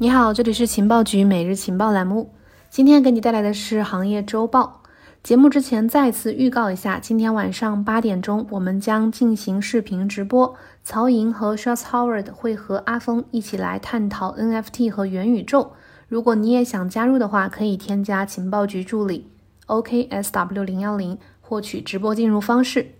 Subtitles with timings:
[0.00, 2.32] 你好，这里是情报局每日情报栏目。
[2.70, 4.82] 今天给你带来的是行业周报。
[5.24, 15.72] 节目之前再次预告一下，今天晚上八点钟我们将进行视频直播，曹莹和 s h a r t Howard 会和阿峰一起来探讨 NFT 和元宇宙。
[16.06, 19.28] 如果你也想加入的话，可以添加情报局助理
[19.66, 22.92] OKSW 零幺零，获取直播进入方式。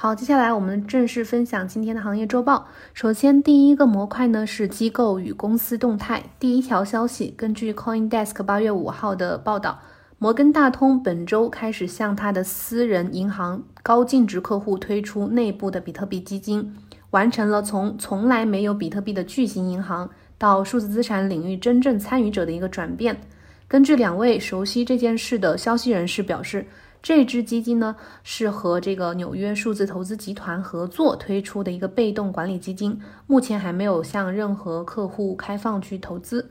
[0.00, 2.68] 好，接下来我们正式分享今天的行业周报。
[2.94, 6.22] 首先，第一个模块呢是机构与公司动态。
[6.38, 9.80] 第一条消息，根据 CoinDesk 八月五号的报道，
[10.18, 16.76] 摩根大通本周开始向他的私人银行高净值客户推出内部的比特币基金，
[17.10, 20.08] 完成了从从来没有比特币的巨型银行
[20.38, 23.20] 到数字资产领域真正参与者的一个转变。
[23.66, 26.64] 根据两位熟悉这件事的消息人士表示。
[27.00, 36.50] 这支基金呢，是和这个纽约数字投资集团合作推出的一个被动管理基金，目前还没有向任何客户开放去投资。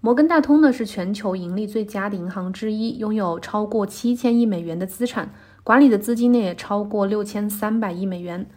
[0.00, 8.48] 摩根大通呢是全球盈利最佳的银行之一，拥有超过七千亿美元的资产，管理的资金呢也超过六千三百亿美元。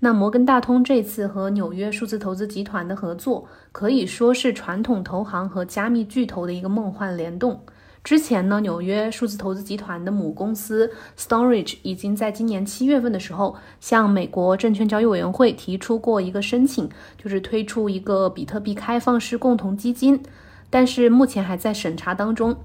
[0.00, 7.62] 那摩根大通这次和纽约数字投资集团的合作，可以说是传统投行和加密巨头的一个梦幻联动。
[8.04, 16.88] 之前呢，纽约数字投资集团的母公司 Storage 已经在今年七月份的时候向美国证券交易委员会提出过一个申请，
[17.22, 20.22] 就是推出一个比特币开放式共同基金，
[20.70, 22.56] 但是目前还在审查当中。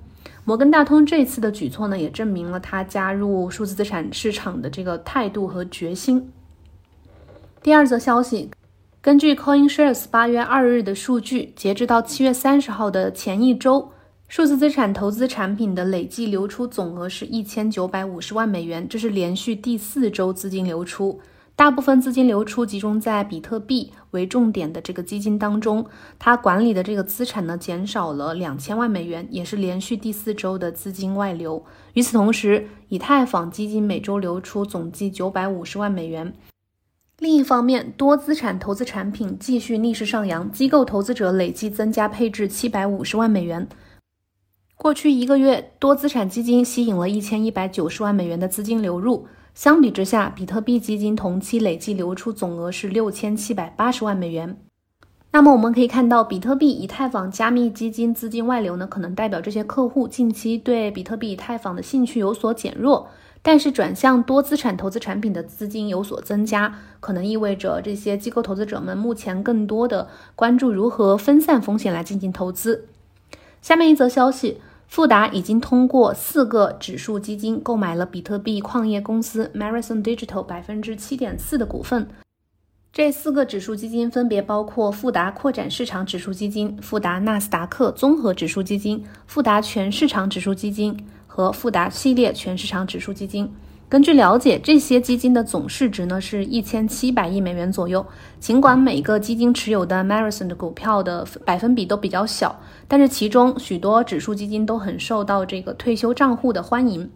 [0.45, 6.31] 摩根大通这次的举措呢，也证明了他加入数字资产市场的这个态度和决心。
[7.61, 8.51] 第二则消息，
[9.01, 13.92] 根据 CoinShares 八月二日的数据，截至到七月三十号的前一周。
[14.35, 21.19] 数字资产投资产品的累计流出总额是一千九百五十万美元，这是连续第四周资金流出。
[21.55, 25.85] 大部分资金流出集中在比特币为重点的这个基金当中，
[26.17, 31.63] 它管理的这个资产呢减少了两千万美元，也是连续第四周的资金外流。
[31.93, 36.33] 与此同时，以太坊基金每周流出总计九百五十万美元。
[37.19, 43.67] 另一方面，多资产投资产品继续逆势上扬，机构投资者累计增加配置七百五十万美元。
[44.83, 49.25] 过去一个月，多资产基金吸引了一千一百九十万美元的资金流入。
[49.55, 54.57] 相比之下，比特币基金同期累计流出总额是六千七百八十万美元。
[55.31, 63.07] 那么我们可以看到，比特币、以太坊加密基金资金外流呢，可能代表这些客户近期对比特币、以太坊的兴趣有所减弱。
[63.41, 72.89] 但是转向多资产投资产品的资金有所增加，可能意味着这些机构投资者们目前更多的关注如何分散风险来进行投资。
[73.61, 74.59] 下面一则消息。
[74.93, 82.07] 富达已经通过四个指数基金购买了比特币矿业公司 Marathon Digital 百分之七点四的股份。
[82.91, 93.51] 这四个指数基金分别包括富达扩展市场指数基金、富达纳斯达克综合指数基金、富达全市场指数基金和富达系列全市场指数基金。
[93.89, 98.03] 根据了解，这些基金的总市值呢是一千七百亿美元左右。
[98.39, 107.07] 尽管每个基金持有的 Marathon 的股票的百分比都比较小，但是其中许多指数基金都很受到这个退休账户的欢迎。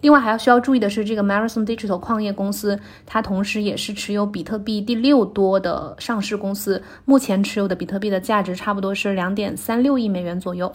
[0.00, 10.72] 另外还要需要注意的是，这个 Marathon Digital 矿业公司，它同时也是持有比特币第六多的上市公司，目前持有的比特币的价值差不多是两点三六亿美元左右。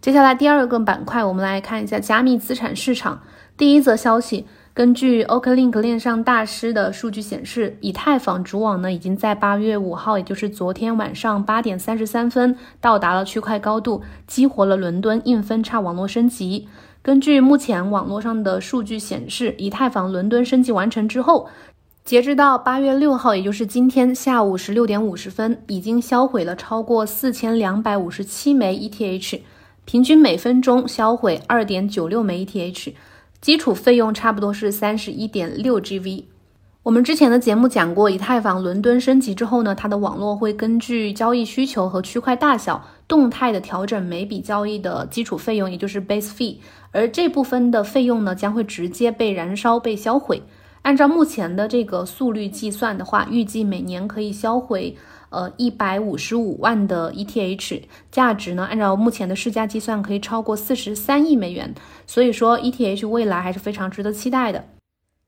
[0.00, 3.20] 接下来第二个板块，我们来看一下加密资产市场。
[3.58, 16.66] 第一则消息，根据 OKLink 链上大师的数据显示，以太坊主网呢已经在八月五号，也就是昨天晚上八点三十三分到达了区块高度，激活了伦敦硬分叉网络升级。
[17.02, 21.50] 根据目前网络上的数据显示，以太坊伦敦升级完成之后，
[22.02, 29.40] 截止到八月六号，也就是今天下午十六点五十分，已经销毁了超过四千两百五十七枚 ETH，
[29.90, 32.92] 平均每分钟销毁二点九六枚 ETH。
[33.40, 36.22] 基础费用差不多是三十一点六 GV。
[36.84, 46.58] 我们之前的节目讲过，以太坊伦敦升级之后呢，它的网络会根据交易需求和区块大小动态的调整每笔交易的基础费用，也就是 base fee。
[46.92, 50.40] 而这部分的费用呢，将会直接被燃烧、被销毁。
[50.82, 54.96] 按照目前的这个速率计算的话，预计每年可以销毁。
[55.30, 58.64] 呃，一百五十五万的 ETH 价值呢？
[58.64, 61.74] 按照目前的市价计算，可以超过四十三亿美元。
[62.06, 64.64] 所以说，ETH 未来还是非常值得期待的。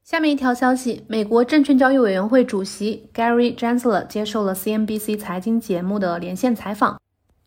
[0.04, 7.00] 下面一条消息，美国证券交易委员会主席 Gary Gensler 接受了 CNBC 财经节目的连线采访。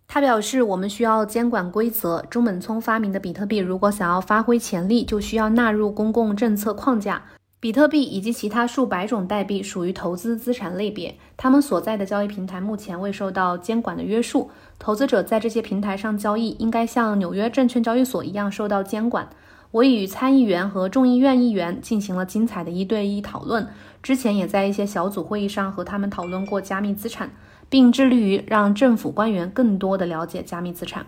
[0.08, 2.22] 他表示，我们需要监管规则。
[2.30, 7.22] 中本聪发明的比特币，如果想要发挥潜力，就需要纳入公共政策框架。
[7.66, 14.52] 比特币以及其他数百种代币属于投资资产类别，它们所在的交易平台目前未受到监管的约束。
[14.78, 19.28] 投资者在这些平台上交易，应该像纽约证券交易所一样受到监管。
[19.72, 23.68] 我已与参议员和众议院议员进行了精彩的一对一讨论，
[24.04, 27.32] 之前也在一些小组会议上和他们讨论过加密资产，
[27.68, 31.08] 并致力于让政府官员更多的了解加密资产。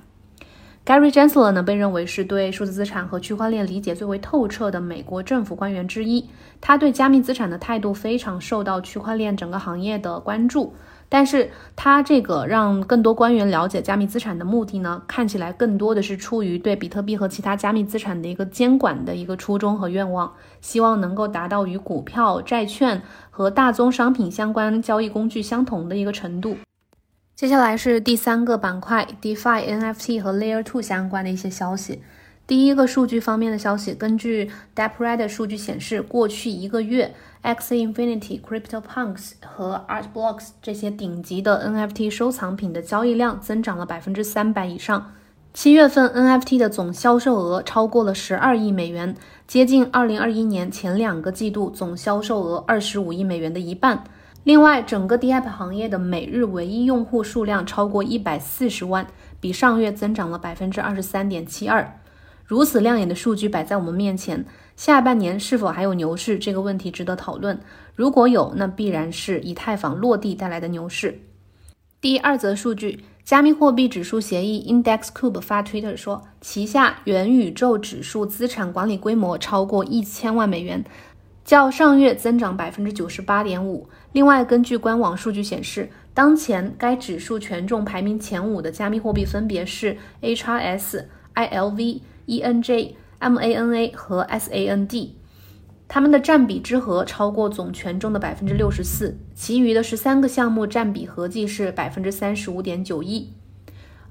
[0.88, 6.26] Gary Gensler 呢，被认为是对数字资产和区块链理解最为透彻的美国政府官员之一。
[6.62, 10.74] 他对加密资产的态度非常受到区块链整个行业的关注。
[11.10, 20.32] 但是他这个让更多官员了解加密资产的目的呢，看起来更多的是出于对比特币和其他加密资产的一个监管的一个初衷和愿望，
[20.62, 26.56] 希望能够达到与股票、债券和大宗商品相关交易工具相同的一个程度。
[27.38, 32.02] 接下来是第三个板块，DeFi、NFT 和 Layer Two 相关的一些消息。
[32.48, 37.14] 第一个数据方面的消息，根据 DeepRed 数据显示，过去一个月
[37.44, 45.12] ，X Infinity、CryptoPunks 和 Art Blocks 这些顶级的 NFT 收藏品的交易量增长了百分之三百以上。
[45.54, 54.04] 七月份 NFT 的总销售额超过了十二亿美元，接近二零二一年前两个季度总销售额二十五亿美元的一半。
[54.48, 59.06] 另外，整个 DApp 行业的每日唯一用户数量超过一百四十万，
[59.42, 62.00] 比上月增长了百分之二十三点七二。
[62.46, 64.46] 如此亮眼的数据摆在我们面前，
[64.78, 67.60] 下半年是否还有牛市这个问题值得讨论。
[67.94, 71.20] 如果有，那必然是以太坊落地带来的牛市。
[72.00, 80.86] 第二则数据，加密货币指数协议 IndexCube 发 Twitter 说，旗下元宇宙指数资产管理规模超过一千万美元。
[81.48, 83.88] 较上月增长百分之九十八点五。
[84.12, 91.06] 另外，根据官网数据显示，当前该指数权重排名前五的加密货币分别是 HRS、
[91.36, 95.12] ILV、ENJ、MANA 和 SAND，
[95.88, 99.18] 它们的占比之和超过总权重的百分之六十四。
[99.34, 103.32] 其余的十三个项目占比合计是百分之三十五点九一。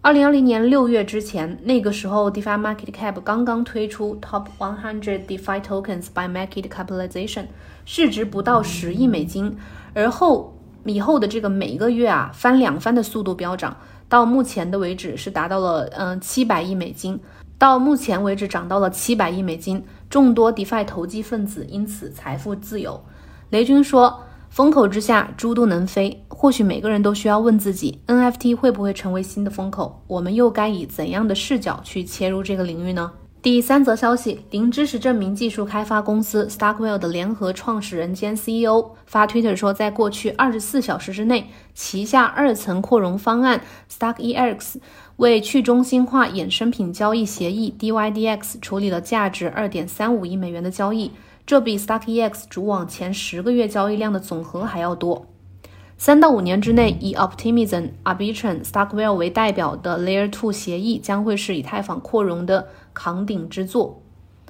[0.06, 7.46] 二零二零年六月之前，那个时候 DeFi Market Cap 刚刚推出 Top 100 DeFi Tokens by Market Capitalization，
[7.84, 9.58] 市值不到十亿美金。
[9.94, 13.76] 而后以后的这个每一个月啊，翻两番的速度飙涨，
[14.08, 17.18] 到目前的为止是达到了嗯七百亿美金。
[17.58, 23.02] 到目前为止涨到了七百亿美金，众多 DeFi 投机分子因此财富自由。
[23.50, 24.22] 雷军说。
[24.56, 26.24] 风口之下，猪都能飞。
[26.28, 30.02] 或许每个人都需要问自己：NFT 会不会成为新的风口？
[30.06, 33.12] 我们又该以怎样的视角去切入这个领域呢？
[33.42, 43.60] 第三则消息：零知识证明技术开发公司 Starkwell 的联合创始人兼 CEO 发 Twitter 说，在过去二十四小时之内，旗下二层扩容方案
[43.92, 44.76] StarkEX
[45.16, 51.10] 为去中心化衍生品交易协议 DYDX 处理了价值二点三五亿美元的交易。
[51.46, 55.26] 这比 StackEx 主网前十个月交易量的总和还要多。
[55.96, 64.02] 三到五年之内，以 Optimism、Arbitrum、Stackwell 为代表的 Layer Two 协议将会是以太坊扩容的扛鼎之作。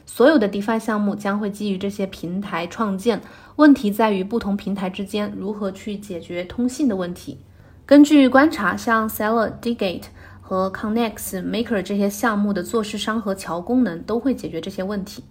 [0.06, 3.20] 所有的 DeFi 项目将会基于这些平台创建。
[3.56, 7.38] 问题在于不同平台之间如何去解决通信的问题。
[7.84, 10.04] 根据观察，像 Seller、Digate
[10.40, 15.22] 和 Connex、Maker 这些项目的做市商和桥功能都会解决这些问题。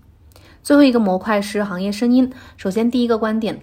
[0.65, 2.33] 最后一个模块是行业声音。
[2.57, 3.59] 首先，第一个观点，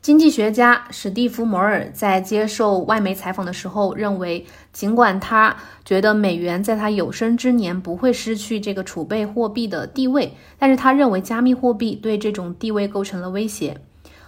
[0.00, 13.76] 经济学家史蒂夫·摩尔在接受外媒采访的时候认为，尽管他觉得美元在他有生之年不会失去这个储备货币的地位，但是他认为加密货币对这种地位构成了威胁。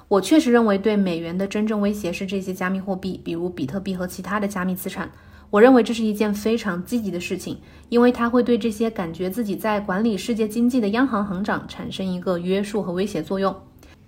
[0.09, 5.09] 我确实认为，对美元的真正威胁是这些加密货币，比如比特币和其他的加密资产。
[5.53, 7.59] 我认为这是一件非常积极的事情，
[7.91, 13.55] 因为它会对这些感觉自己在管理世界经济的央行行长产生一个约束和威胁作用。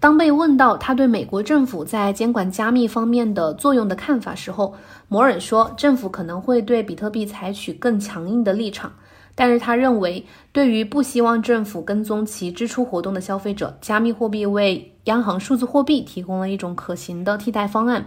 [0.00, 4.74] 当被问到他对美国政府在监管加密方面的作用的看法时候，
[5.06, 8.90] 摩尔说，政府可能会对比特币采取更强硬的立场，
[9.34, 18.06] 但是他认为，对于不希望政府跟踪其支出活动的消费者，加密货币为央行数字货币提供了一种可行的替代方案。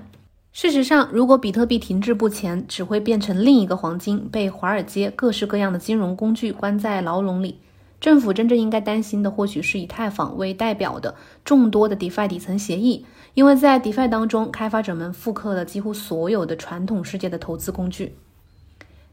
[0.53, 7.59] 事实上，如果比特币停滞不前，只会变成另一个黄金，被华尔街各式各样的金融工具关在牢笼里。
[7.99, 18.15] 政府真正应该担心的，或许是以太坊为代表的众多的 DeFi 底层协议，因为在 DeFi 当中，开发者们复刻了几乎所有的传统世界的投资工具。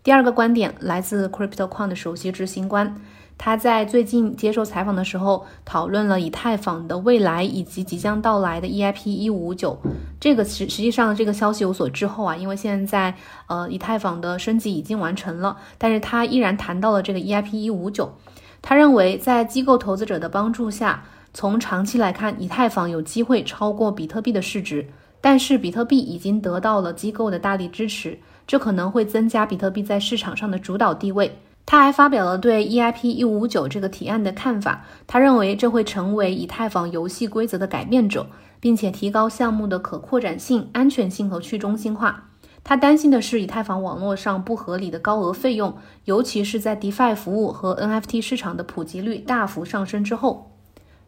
[0.02, 2.94] 第二个观点来自 CryptoQuant 的首席执行官。
[3.36, 9.76] 他在最近接受采访的时候，讨论了以太坊的未来以及即将到来的 EIP 一五五九。
[10.20, 13.14] 这个实实际上这个消息有所滞后啊，因为现在
[13.46, 18.14] 呃以太坊的升级已经完成了，但是他依然谈到了这个 EIP 一五九。
[18.62, 21.04] 他认为在机构投资者的帮助下，
[21.34, 24.88] 从长期来看，以太坊有机会超过比特币的市值，
[25.20, 31.36] 但是比特币已经得到了机构的大力支持，这可能会增加比特币在市场上的主导地位。
[31.66, 38.26] 他还发表了对 EIP 一五九这个提案的看法，他认为这会成为以太坊游戏规则的改变者，
[38.60, 42.30] 并且提高项目的可扩展性、安全性和去中心化。
[42.62, 50.50] 他担心的是以太坊网络上不合理的高额费用，尤其是在 DeFi 服务和 NFT 市场的普及率大幅上升之后。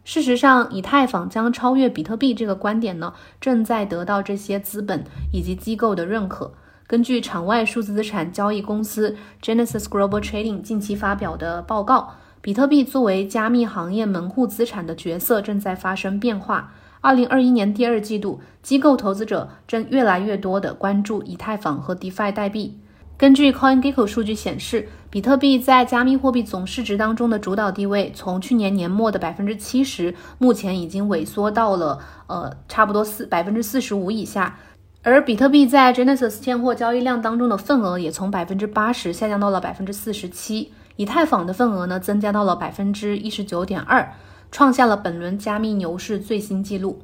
[0.04, 6.52] 事实上，以太坊将超越比特币这个观点呢，正在得到这些资本以及机构的认可。
[6.88, 16.73] 根据场外数字资产交易公司 Genesis Global Trading 近期发表的报告，比特币作为加密行业门户资产的角色正在发生变化。
[17.00, 22.78] 二零二一年第二季度，机构投资者正越来越多地关注以太坊和 DeFi 代币。
[23.16, 34.57] 根据 CoinGecko 数据显示，比特币在加密货币总市值当中的主导地位，从去年年末的百分之七十，目前已经萎缩到了呃差不多四百分之四十五以下。
[35.06, 44.12] 而比特币在 Genesis 现货交易量当中的份额也从百分之八十下降到了百分之四十七，以太坊的份额呢增加到了百分之一十九点二，
[44.50, 46.98] 创下了本轮加密牛市最新纪录。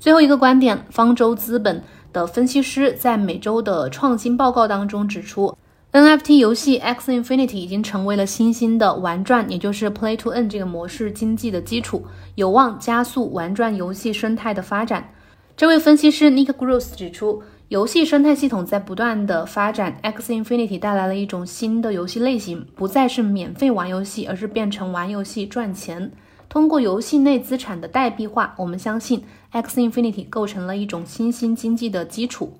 [0.00, 1.80] 最后一个观点，方舟资本
[2.12, 5.56] 的分析师在每周的创新报告当中指出
[5.92, 12.04] ，NFT 游戏 X Infinity 已经成为了新兴的玩转，也就是 Play to Earn 这个模式经济的基础，
[12.34, 15.10] 有望加速玩转游戏生态的发展。
[15.56, 26.10] 这位分析师 Nick Gross 指出，游戏生态系统在不断的发展，X Infinity 带来了一种新的游戏类型，不再是免费玩游戏，而是变成玩游戏赚钱。
[26.48, 32.54] 通过游戏内资产的代币化，我们相信 X Infinity 构成了一种新兴经济的基础。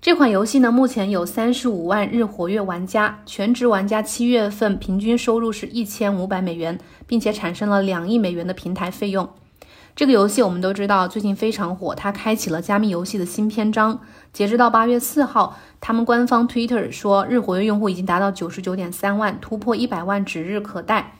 [0.00, 9.28] 这款游戏呢，目前有三十五万日活跃玩家，全职玩家七月份平均收入是一千五百美元，并且产生了两亿美元的平台费用。
[9.98, 13.98] 这个游戏我们都知道最近非常火，它开启了加密游戏的新篇章。
[14.32, 21.14] 截止到八月四号，他们官方 Twitter 说日活跃用户已经达到九十九点三万，突破一百万指日可待。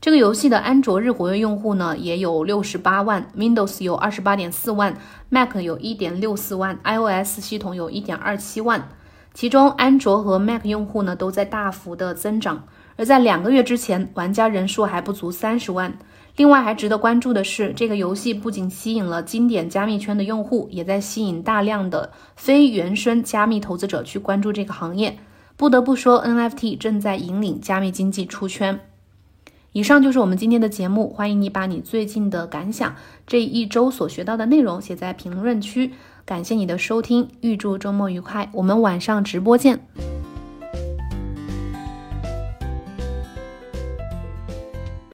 [0.00, 4.96] 这个游戏的安卓日活跃用户呢也有六十八万，Windows 有二十八点四万
[5.28, 8.90] ，Mac 有一点六四万，iOS 系统有一点二七万。
[9.34, 12.62] 其中安卓和 Mac 用户呢都在大幅的增长，
[12.94, 15.98] 而在两个月之前，玩家人数还不足三十万。
[16.40, 25.18] 另外还值得关注的是，这个游戏不仅吸引了经典加密圈的用户，也在吸引大量的非原生加密投资者去关注这个行业。
[25.58, 28.80] 不得不说，NFT 正在引领加密经济出圈。
[29.72, 32.94] 以上就是我们今天的节目，欢迎你把你最近的感想、
[33.26, 35.90] 这一周所学到的内容写在评论区。
[36.24, 39.78] 感谢你的收听，预祝周末愉快，我们晚上直播见。